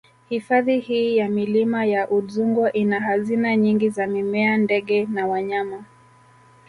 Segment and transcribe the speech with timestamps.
[0.29, 5.83] Hifadhi hii ya Milima ya Udzungwa ina hazina nyingi za mimea ndege na wanyama